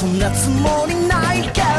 [0.00, 1.70] そんなつもりないけどや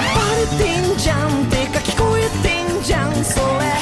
[0.00, 3.72] っぱりてんじゃんってか聞こえてんじゃんそれ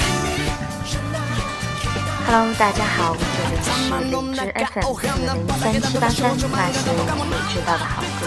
[2.26, 3.68] Hello，大家好，这里是
[4.04, 8.22] 荔枝 FM 四零三七八三，那些你知道的好歌，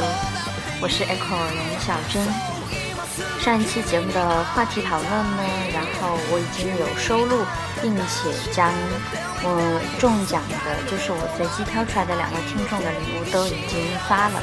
[0.82, 2.22] 我是 Echo 任小珍。
[3.40, 7.46] 上一期节目的话题讨论呢，然后我已经有收录，
[7.82, 8.74] 并且将
[9.43, 10.57] 我中奖的，
[10.91, 13.79] 就是我随机挑出来的两个听众的礼物都已经
[14.09, 14.43] 发了。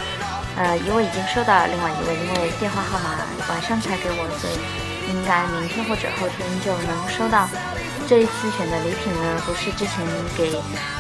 [0.56, 4.56] 呃，一位已经收到了，另外一位因为电话号码晚上才给我，所以
[5.12, 7.48] 应该明天或者后天就能收到。
[8.08, 10.06] 这一次选的礼品呢，不是之前
[10.38, 10.54] 给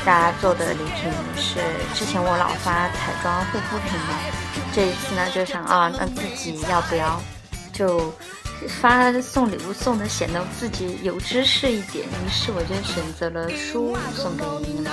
[0.03, 1.61] 大家做的礼品，是
[1.93, 4.19] 之前我老发彩妆护肤品嘛。
[4.73, 7.21] 这一次呢，就想啊，那自己要不要
[7.71, 8.11] 就
[8.67, 14.91] 发送礼物送的显得自己有知识一点，于是我就选择了书送给你们。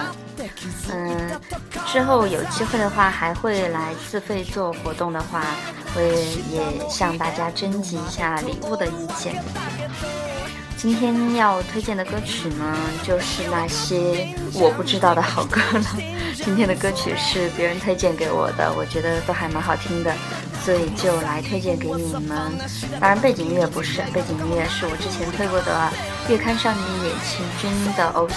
[0.90, 1.40] 嗯，
[1.86, 5.44] 之后有机会的话，还会来自费做活动的话，
[5.94, 6.08] 会
[6.50, 9.42] 也向大家征集一下礼物的意见。
[10.76, 15.84] 今天要推荐的歌曲呢，就是那些我不知道的好歌了。
[16.34, 20.12] 今天的歌曲是别人推荐给我的，我觉得都还蛮好听的，
[20.64, 22.52] 所以就来推荐给你们。
[23.00, 25.90] 当然，背景音乐不是，背景音乐是我之前推过的
[26.30, 28.32] 《月刊少年野崎君》的 OP。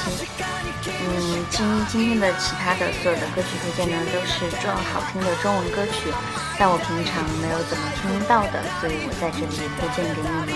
[0.86, 6.14] 嗯，今今天的其他的所有的歌曲推荐呢，都是中好听的中文歌曲，
[6.58, 10.54] 但我平常没有怎么听到的，所以我在这里推荐给你们，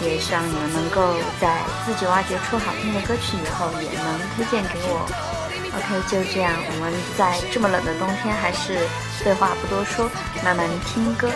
[0.00, 5.33] 也希望你们能够在自己挖掘出好听的歌曲以后，也能推荐给我。
[5.76, 8.78] OK，就这样，我们在这么冷的冬天，还是
[9.18, 10.08] 废话不多说，
[10.44, 11.28] 慢慢听歌。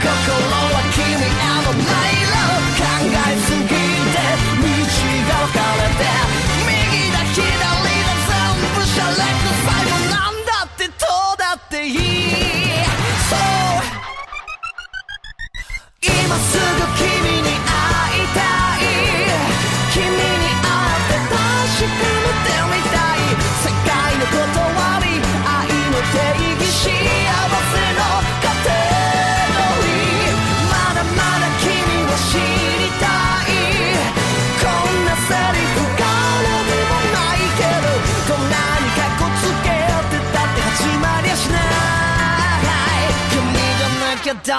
[0.00, 0.35] coco.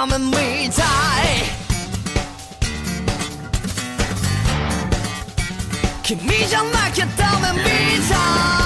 [0.06, 0.84] メみたい
[6.03, 7.65] 君じゃなきゃダメみ
[8.09, 8.66] た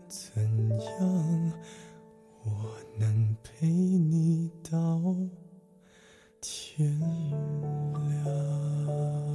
[0.11, 0.43] 怎
[0.77, 1.53] 样，
[2.43, 5.01] 我能陪你到
[6.41, 6.99] 天
[7.93, 9.30] 亮。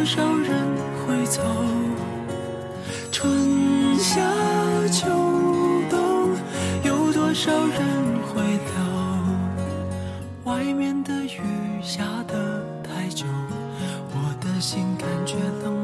[0.00, 0.66] 多少人
[1.06, 1.42] 会走？
[3.12, 4.18] 春夏
[4.90, 5.06] 秋
[5.90, 6.30] 冬，
[6.82, 7.78] 有多少人
[8.22, 8.72] 会走？
[10.44, 11.38] 外面的雨
[11.82, 13.26] 下得太久，
[14.14, 15.79] 我的心感觉冷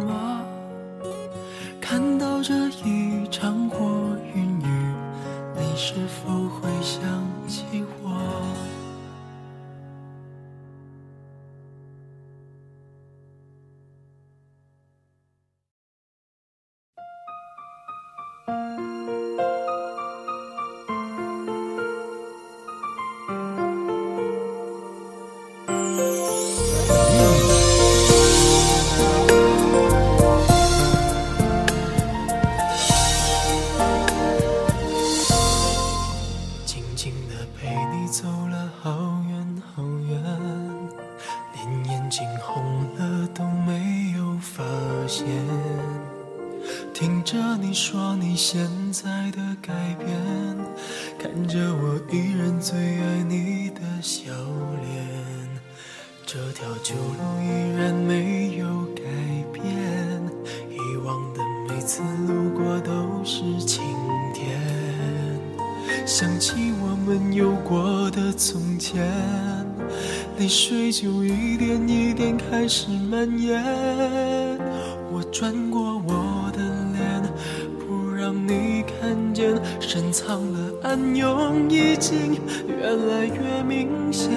[81.87, 82.35] 已经
[82.66, 84.28] 越来越明显。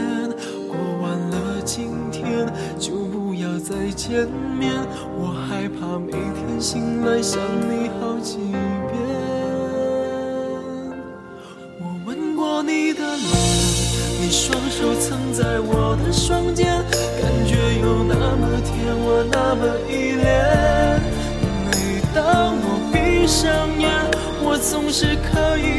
[0.67, 2.45] 过完了今天，
[2.77, 4.27] 就不要再见
[4.59, 4.71] 面。
[5.17, 8.93] 我害怕每天醒来想你好几遍。
[11.79, 13.27] 我吻过你的脸，
[14.21, 16.67] 你双手曾在我的双肩，
[17.19, 21.01] 感觉有那么甜，我那么依恋。
[21.65, 23.47] 每当我闭上
[23.79, 23.89] 眼，
[24.43, 25.78] 我总是可以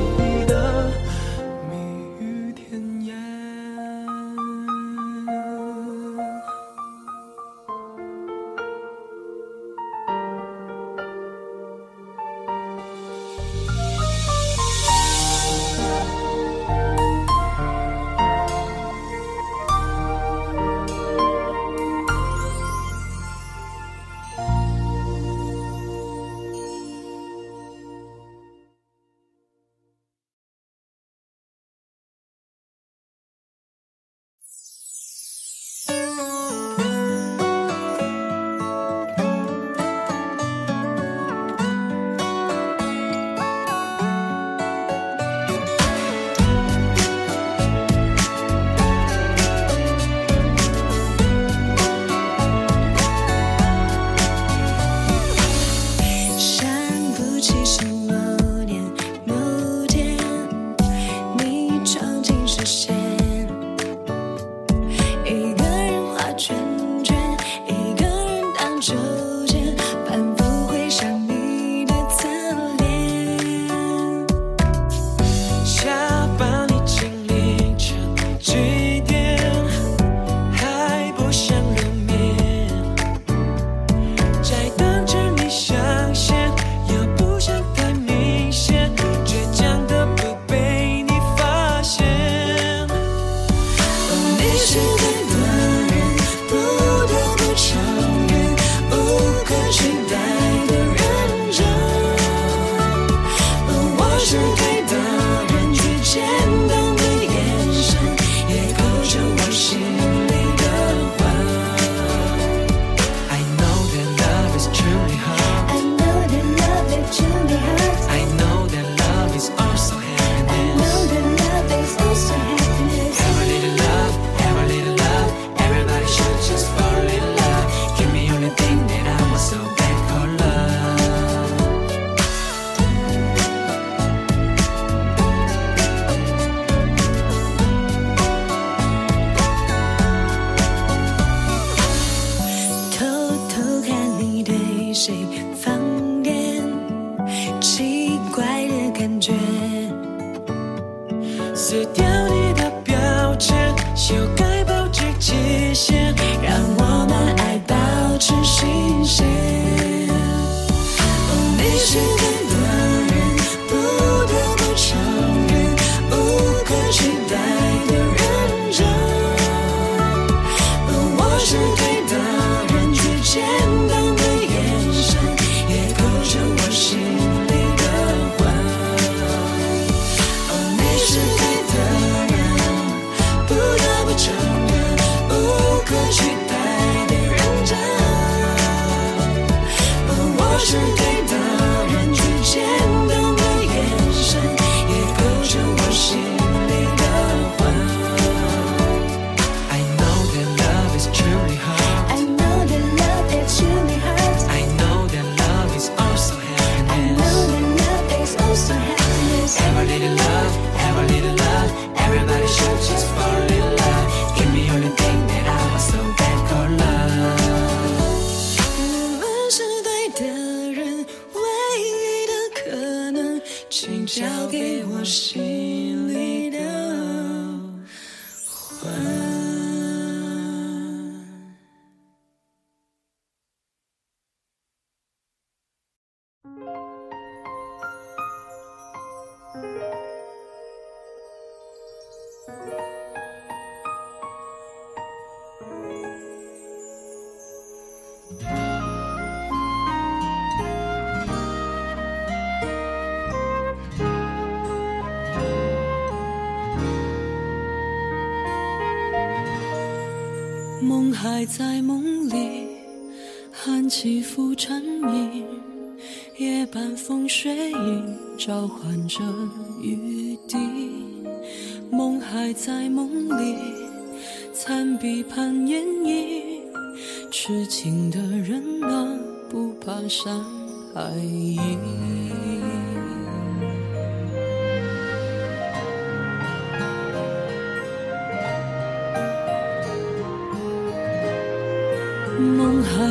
[223.83, 225.50] 请交给我心。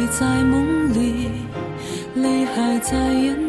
[0.09, 1.31] 在梦里
[2.15, 3.40] 泪还在眼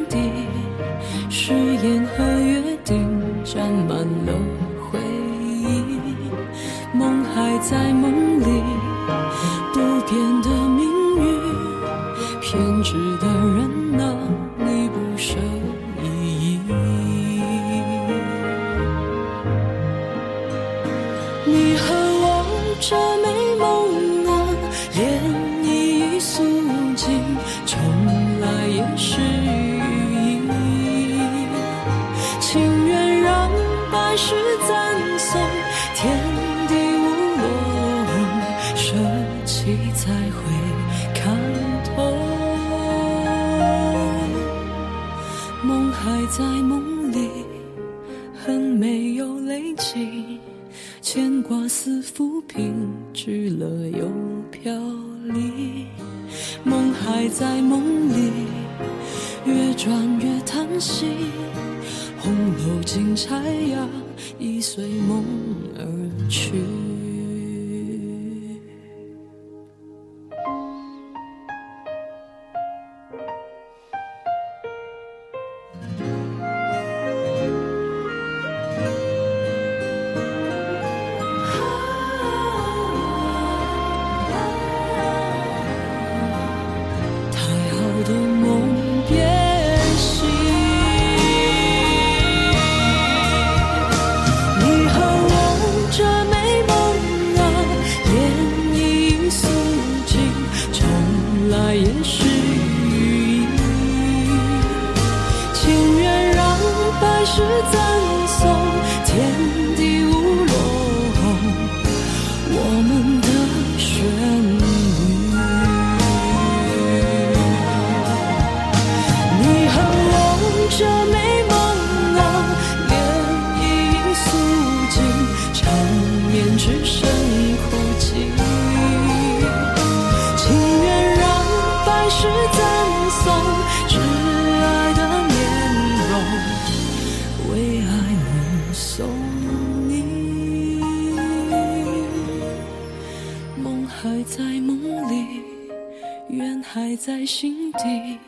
[146.92, 148.20] 埋在心底，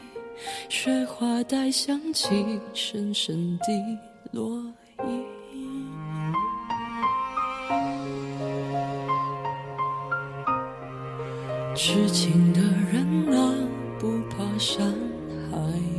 [0.69, 2.30] 雪花带香气，
[2.73, 3.99] 深深的
[4.32, 4.58] 落
[5.04, 5.26] 意。
[11.76, 13.54] 痴情的人啊，
[13.99, 14.93] 不怕伤
[15.52, 15.93] 害。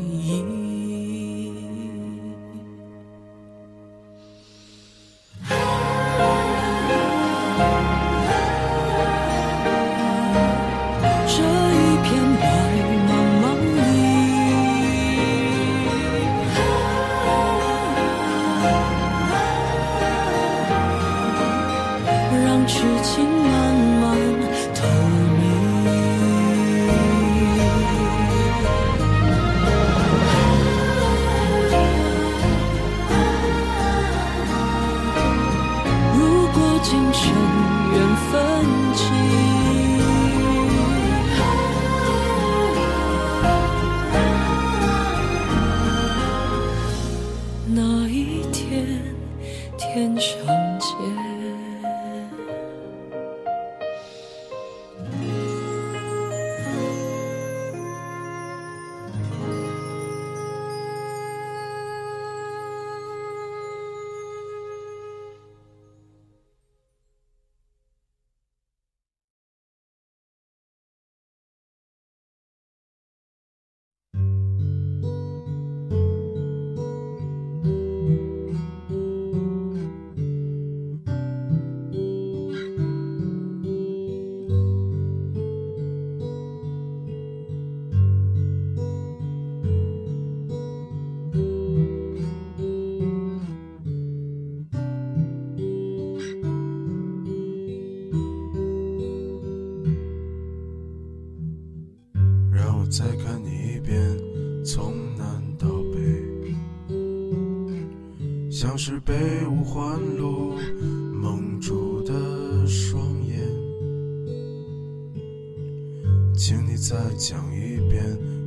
[117.27, 118.05] 讲一遍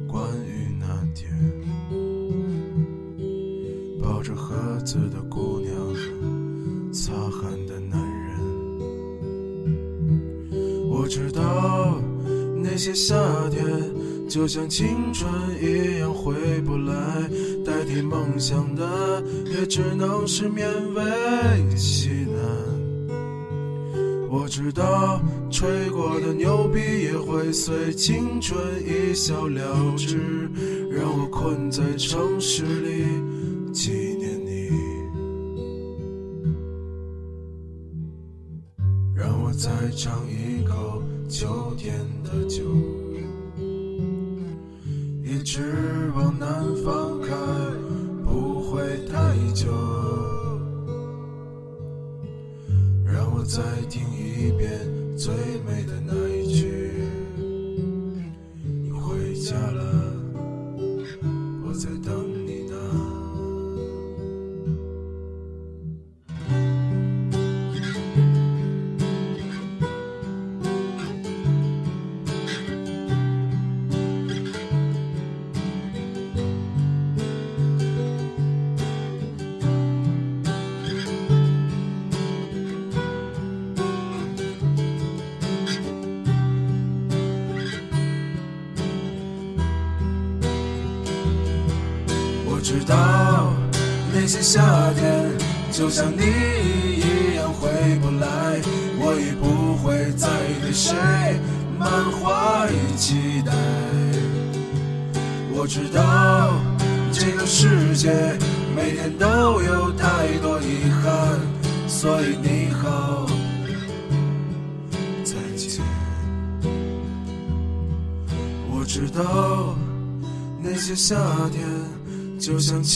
[0.08, 0.86] 关于那
[1.16, 1.28] 天
[4.00, 5.74] 抱着盒子的姑娘，
[6.94, 8.38] 擦汗的男人。
[10.88, 12.00] 我知道
[12.62, 13.16] 那些夏
[13.50, 13.66] 天
[14.30, 15.28] 就像青春
[15.60, 16.94] 一样回不来，
[17.66, 22.38] 代替梦想的也只能是勉为其难。
[24.30, 30.50] 我知道吹过的牛逼也会随青春一笑了之，
[30.92, 33.06] 让我困在城市里
[33.74, 34.70] 纪念你，
[39.16, 42.64] 让我再尝一口秋天的酒，
[45.24, 47.36] 一直往南方开，
[48.24, 49.68] 不会太久。
[53.06, 54.70] 让我再听一遍
[55.18, 55.34] 最
[55.66, 56.27] 美的那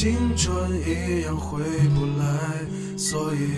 [0.01, 0.49] 青春
[0.81, 1.59] 一样回
[1.89, 3.51] 不来，所以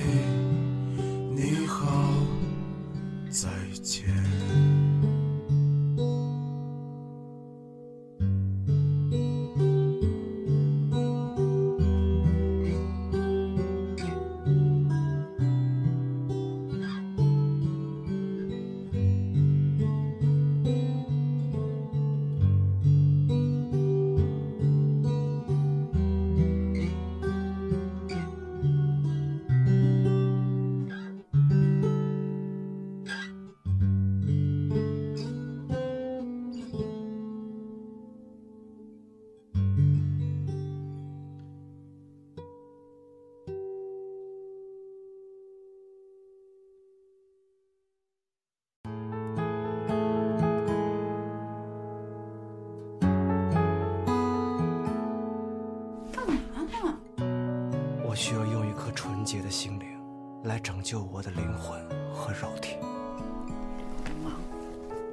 [60.83, 61.79] 救我的灵魂
[62.13, 62.75] 和肉体。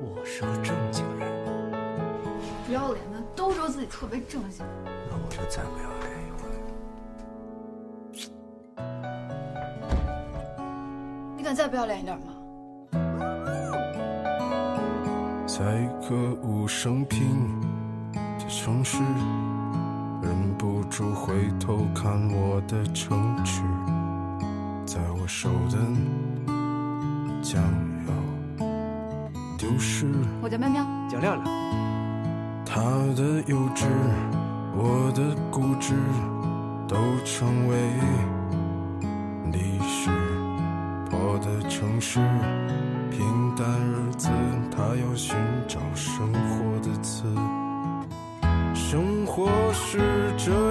[0.03, 1.31] 我是个正经人，
[2.67, 4.67] 不要脸的都说自己特别正经，
[5.09, 6.43] 那我就再不要脸一回。
[11.37, 12.33] 你敢再不要脸一点吗？
[15.47, 17.61] 在一个无声平
[18.13, 18.99] 的城市，
[20.23, 23.63] 忍不住回头看我的城池，
[25.33, 25.79] 手的
[27.41, 27.63] 将
[28.05, 28.67] 要
[29.57, 30.05] 丢失。
[30.43, 31.47] 我叫喵喵，叫亮亮，
[32.67, 32.81] 他
[33.15, 33.87] 的幼稚，
[34.75, 35.95] 我的固执，
[36.89, 37.77] 都成为
[39.53, 40.11] 历史。
[41.09, 42.19] 破的城市，
[43.13, 44.29] 平淡日子，
[44.69, 45.37] 他要寻
[45.69, 47.25] 找生活的词。
[48.75, 49.99] 生活是
[50.37, 50.70] 这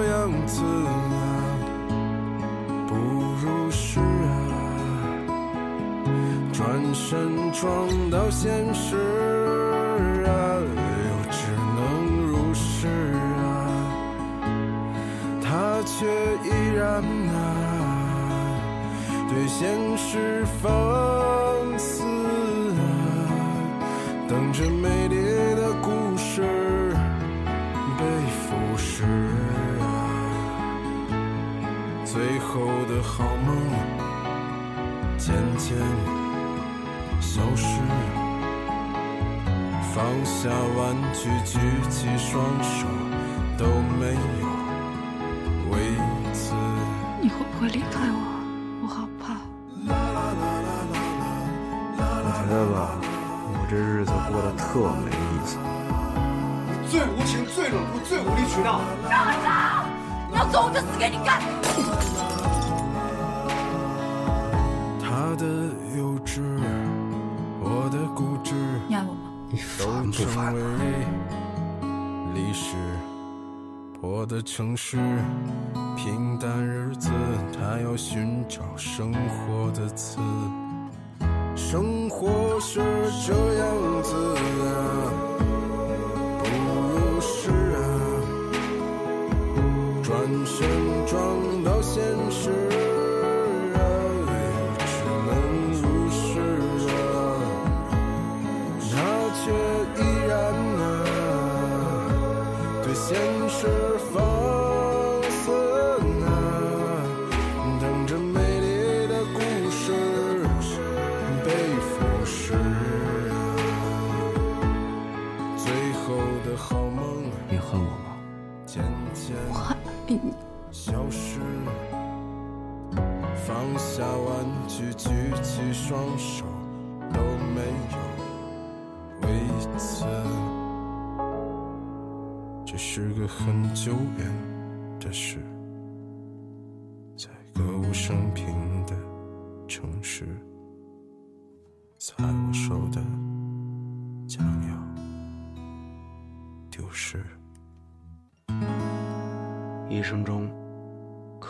[7.10, 8.94] 身撞到现实
[10.24, 10.30] 啊，
[10.62, 11.42] 又只
[11.74, 11.82] 能
[12.28, 13.66] 如是啊。
[15.42, 16.06] 他却
[16.44, 17.02] 依然
[17.34, 17.36] 啊，
[19.28, 20.70] 对现实放
[21.76, 22.04] 肆
[22.78, 22.78] 啊，
[24.28, 25.16] 等着美丽
[25.56, 26.94] 的故事
[27.98, 28.04] 被
[28.38, 29.02] 腐蚀
[29.82, 29.82] 啊。
[32.04, 33.56] 最后的好梦
[35.18, 35.76] 渐渐
[37.32, 37.64] 消失，
[39.94, 42.88] 放下玩具，举起双手，
[43.56, 43.66] 都
[44.00, 44.06] 没
[44.40, 44.48] 有
[45.70, 45.78] 为
[46.32, 46.54] 此。
[47.22, 48.18] 你会不会离开我，
[48.82, 49.36] 我好怕。
[52.02, 55.56] 我觉得吧，我这日子过得特没意思。
[56.66, 58.80] 你最无情、最冷酷、最无理取闹。
[60.34, 61.40] 要走我就死给你看！
[65.00, 65.44] 他的
[65.96, 66.59] 幼稚？
[69.52, 70.54] 你烦不烦？
[72.34, 72.76] 历史
[74.00, 74.96] 破的城市，
[75.96, 77.10] 平淡日子，
[77.52, 80.20] 他要寻找生活的刺。
[81.56, 82.80] 生活是
[83.26, 84.14] 这样子
[84.62, 85.29] 啊，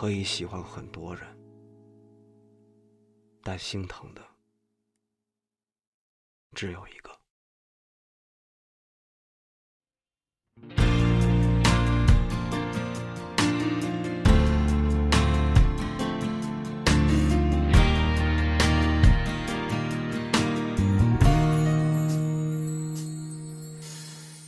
[0.01, 1.29] 可以喜欢很多人，
[3.43, 4.23] 但心疼的
[6.55, 7.11] 只有一个。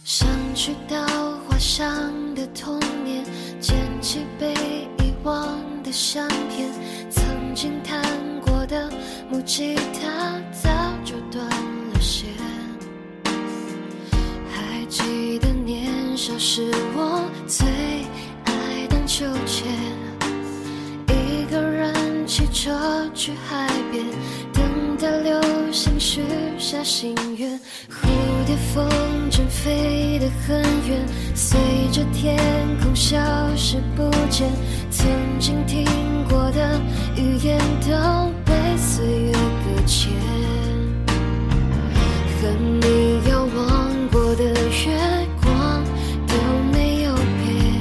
[0.02, 1.06] 想去到
[1.40, 3.22] 画上的童年，
[3.60, 4.51] 捡起被遗
[5.24, 6.68] 忘的相片，
[7.11, 8.02] 曾经弹
[8.44, 8.90] 过的
[9.30, 10.68] 木吉他早
[11.04, 12.28] 就断了弦。
[14.50, 17.66] 还记得年少时我最
[18.44, 19.68] 爱荡秋千，
[21.08, 24.04] 一个人骑车去海边，
[25.72, 26.20] 流星许
[26.58, 27.58] 下心愿，
[27.88, 28.06] 蝴
[28.44, 28.87] 蝶风
[29.30, 31.00] 筝飞得很远，
[31.35, 31.58] 随
[31.90, 32.37] 着天
[32.82, 33.18] 空消
[33.56, 34.50] 失不见。
[34.90, 35.08] 曾
[35.40, 35.87] 经听
[36.28, 36.78] 过的
[37.16, 40.12] 语言都被岁月搁浅，
[42.37, 42.48] 和
[42.82, 45.82] 你遥望过的月光
[46.28, 46.35] 都
[46.70, 47.80] 没有变，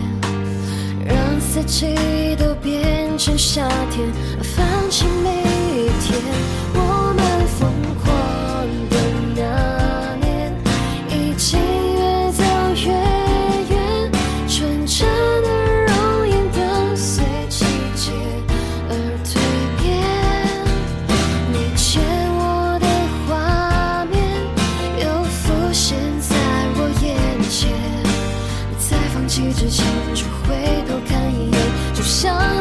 [1.06, 1.93] 让四季
[2.38, 4.10] 都变成夏天，
[4.41, 5.41] 放弃每
[5.75, 6.70] 一天。
[32.23, 32.61] 眼，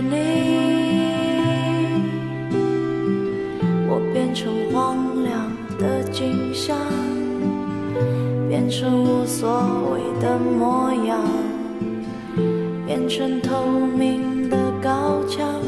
[8.81, 9.47] 变成无所
[9.91, 11.19] 谓的模样，
[12.87, 15.60] 变成透明的高墙，